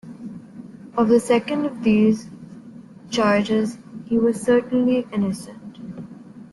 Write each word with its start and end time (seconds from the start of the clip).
Of 0.97 1.09
the 1.09 1.19
second 1.19 1.67
of 1.67 1.83
these 1.83 2.27
charges 3.11 3.77
he 4.07 4.17
was 4.17 4.41
certainly 4.41 5.05
innocent. 5.13 5.77